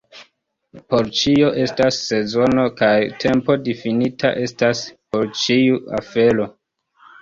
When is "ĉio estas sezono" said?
1.19-2.65